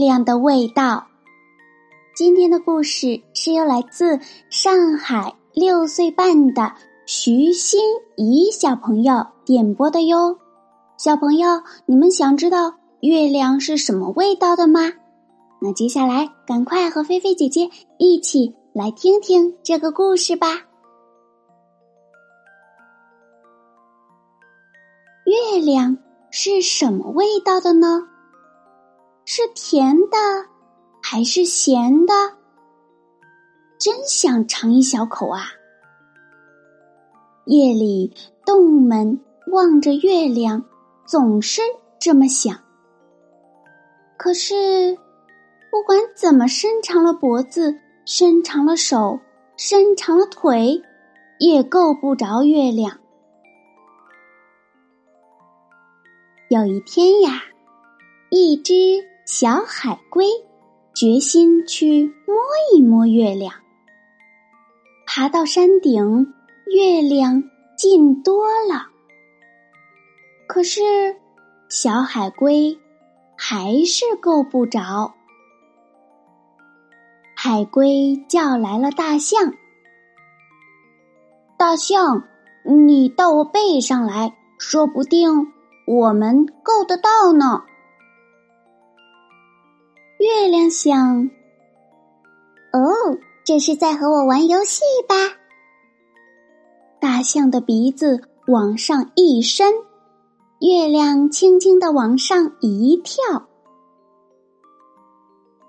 [0.00, 1.06] 亮的味道。
[2.16, 4.18] 今天的故事是由来自
[4.48, 6.72] 上海六岁半的
[7.06, 7.80] 徐欣
[8.16, 10.38] 怡小朋友点播的哟。
[10.96, 14.80] 小朋友，你们想知道月亮是什么味道的吗？
[15.60, 20.48] 那接下来赶快和菲菲姐姐一起来听听这个故事吧。
[25.24, 25.98] 月亮
[26.30, 28.08] 是什么味道的呢？
[29.32, 30.16] 是甜的
[31.00, 32.12] 还是咸的？
[33.78, 35.44] 真想尝一小口啊！
[37.44, 38.12] 夜里，
[38.44, 40.64] 动物们望着月亮，
[41.06, 41.62] 总是
[42.00, 42.58] 这么想。
[44.16, 44.98] 可是，
[45.70, 49.20] 不管怎么伸长了脖子、伸长了手、
[49.56, 50.82] 伸长了腿，
[51.38, 52.98] 也够不着月亮。
[56.48, 57.44] 有一天呀，
[58.30, 59.08] 一只。
[59.26, 60.26] 小海龟
[60.94, 62.36] 决心去摸
[62.72, 63.54] 一摸月亮。
[65.06, 66.32] 爬到山顶，
[66.66, 67.42] 月亮
[67.76, 68.88] 近多了。
[70.48, 70.80] 可是，
[71.68, 72.76] 小海龟
[73.36, 75.14] 还是够不着。
[77.36, 79.54] 海龟叫来了大象
[81.56, 82.24] ：“大象，
[82.64, 85.52] 你到我背上来，说不定
[85.86, 87.62] 我们够得到呢。”
[90.40, 91.30] 月亮想
[92.72, 92.80] ：“哦，
[93.44, 95.14] 这是在和我玩游戏吧？”
[96.98, 99.70] 大象的鼻子往上一伸，
[100.60, 103.48] 月亮轻轻的往上一跳。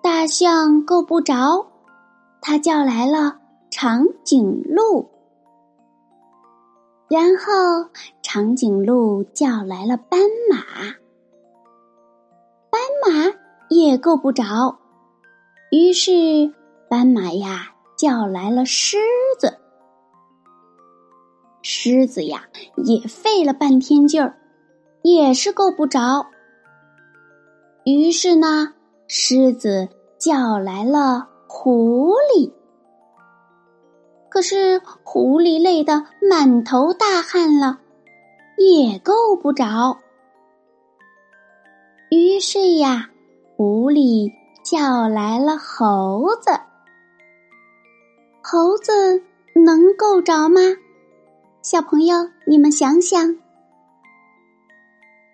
[0.00, 1.66] 大象够不着，
[2.40, 3.40] 它叫来了
[3.72, 5.10] 长颈鹿，
[7.08, 7.90] 然后
[8.22, 10.58] 长颈鹿叫来了斑马，
[12.70, 13.39] 斑马。
[13.70, 14.76] 也够不着，
[15.70, 16.52] 于是
[16.88, 18.98] 斑马呀叫来了狮
[19.38, 19.58] 子，
[21.62, 22.42] 狮子呀
[22.84, 24.36] 也费了半天劲儿，
[25.02, 26.26] 也是够不着。
[27.84, 28.74] 于是呢，
[29.06, 29.88] 狮子
[30.18, 32.52] 叫来了狐狸，
[34.28, 37.78] 可是狐狸累得满头大汗了，
[38.58, 39.96] 也够不着。
[42.10, 43.09] 于是呀。
[43.62, 44.32] 狐狸
[44.62, 46.50] 叫来了猴子，
[48.42, 49.22] 猴子
[49.54, 50.62] 能够着吗？
[51.60, 52.16] 小朋友，
[52.46, 53.36] 你们想想。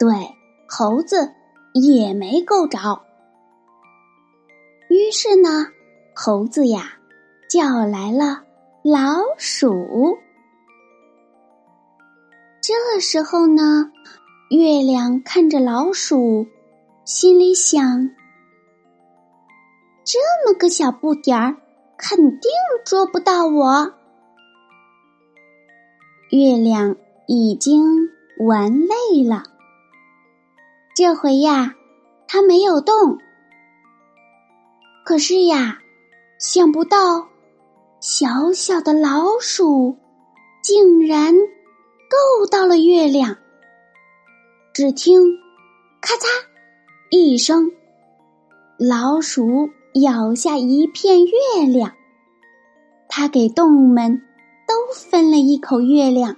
[0.00, 0.34] 对，
[0.66, 1.32] 猴子
[1.74, 3.00] 也没够着。
[4.90, 5.68] 于是呢，
[6.12, 6.94] 猴子呀
[7.48, 8.42] 叫来了
[8.82, 10.18] 老鼠。
[12.60, 13.92] 这时候呢，
[14.50, 16.48] 月亮看着老鼠。
[17.08, 18.10] 心里想：
[20.04, 21.56] 这么个小不点儿，
[21.96, 22.50] 肯定
[22.84, 23.94] 捉不到我。
[26.30, 26.94] 月亮
[27.26, 27.82] 已经
[28.40, 29.42] 玩累了，
[30.94, 31.74] 这回呀，
[32.26, 33.16] 它没有动。
[35.02, 35.78] 可是呀，
[36.38, 37.26] 想不到
[38.00, 39.96] 小小的老鼠
[40.62, 43.34] 竟然够到了月亮。
[44.74, 45.38] 只听
[46.02, 46.26] “咔嚓”。
[47.10, 47.72] 一声，
[48.78, 51.32] 老鼠咬下一片月
[51.66, 51.94] 亮，
[53.08, 54.20] 它给动物们
[54.66, 56.36] 都分了一口月亮。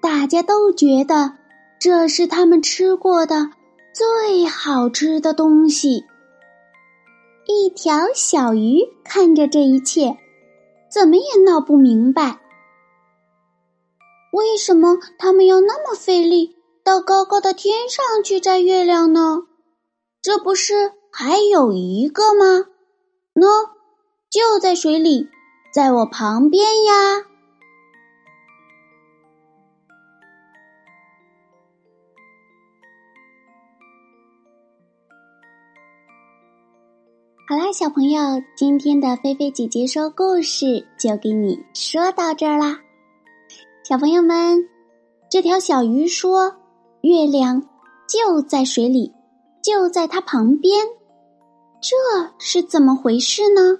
[0.00, 1.32] 大家都觉得
[1.78, 3.50] 这是他们吃过的
[3.94, 6.04] 最好吃的东西。
[7.46, 10.18] 一条小鱼看着这一切，
[10.90, 12.40] 怎么也闹不明白，
[14.32, 16.57] 为什么他们要那么费力。
[16.88, 19.42] 到高高的天上去摘月亮呢？
[20.22, 22.64] 这不是还有一个吗？
[23.34, 23.68] 喏，
[24.30, 25.28] 就在水里，
[25.70, 26.94] 在我旁边呀。
[37.50, 42.80] 好啦，小朋友，今天的菲菲姐姐说故事就给你说到这儿啦。
[43.84, 44.66] 小朋友们，
[45.30, 46.56] 这条小鱼说
[47.00, 47.62] ：“月亮
[48.08, 49.12] 就在水里，
[49.62, 50.86] 就在它旁边，
[51.80, 51.96] 这
[52.38, 53.78] 是怎么回事呢？”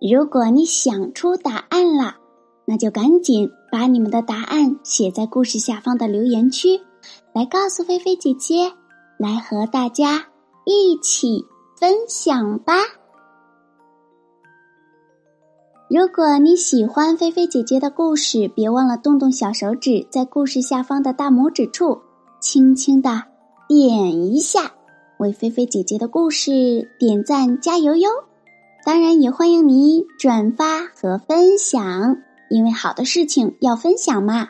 [0.00, 2.16] 如果你想出答案了，
[2.64, 6.80] 那就赶紧把你们的答案写在故事下方的留言区，
[7.32, 8.72] 来告诉菲菲姐姐，
[9.18, 10.26] 来和大家
[10.64, 11.46] 一起。
[11.80, 12.74] 分享吧！
[15.94, 22.00] 如果你喜欢菲菲姐姐的故事，别忘了动动小手指，在故事下方的大拇指处
[22.40, 23.24] 轻轻的
[23.68, 24.72] 点一下，
[25.18, 28.08] 为菲菲姐姐的故事点赞加油哟！
[28.86, 32.16] 当然，也欢迎你转发和分享，
[32.48, 34.48] 因为好的事情要分享嘛！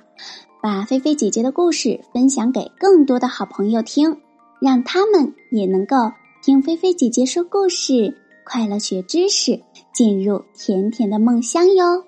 [0.62, 4.16] 把菲菲姐姐的故事分享给更多的好朋友听，
[4.60, 5.96] 让他们也能够。
[6.40, 9.60] 听菲菲姐姐说故事，快乐学知识，
[9.92, 12.04] 进入甜甜的梦乡哟。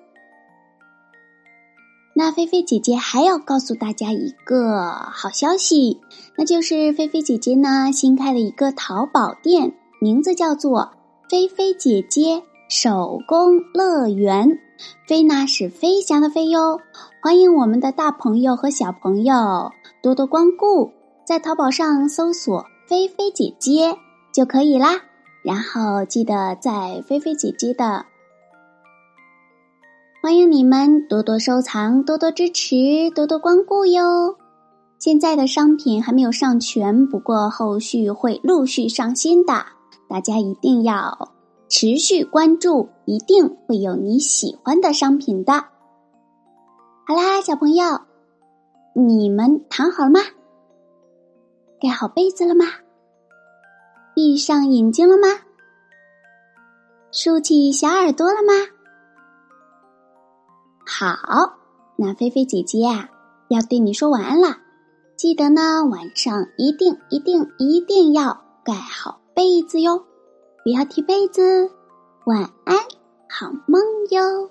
[2.17, 5.99] 那菲菲姐姐还要告诉大家一个好消息，
[6.37, 10.93] 那就是菲菲姐姐呢新开了一个淘宝店，名字叫做
[11.29, 14.59] “菲菲姐姐手工乐园”。
[15.07, 16.79] 飞呢是飞翔的飞哟，
[17.21, 19.71] 欢迎我们的大朋友和小朋友
[20.01, 20.91] 多多光顾，
[21.25, 23.97] 在淘宝上搜索“菲菲姐姐”。
[24.33, 25.01] 就可以啦，
[25.45, 28.03] 然后记得在菲菲姐姐的，
[30.19, 34.35] 欢迎你们多多收藏、多多支持、多多光顾哟。
[34.97, 39.53] 现在的商品还没有上全，不过后续会陆续上新的，
[40.09, 41.29] 大家一定要
[41.69, 45.53] 持续关注，一定会有你喜欢的商品的。
[47.05, 48.01] 好啦，小朋友，
[48.95, 50.21] 你们躺好了吗？
[51.79, 52.65] 盖好被子了吗？
[54.15, 55.27] 闭上眼睛了吗？
[57.11, 58.53] 竖起小耳朵了吗？
[60.87, 61.57] 好，
[61.97, 63.09] 那菲菲姐姐啊，
[63.49, 64.57] 要对你说晚安了。
[65.17, 70.05] 记得呢，晚上一定一定一定要盖好被子哟，
[70.63, 71.69] 不要踢被子。
[72.25, 72.77] 晚安，
[73.29, 74.49] 好梦哟。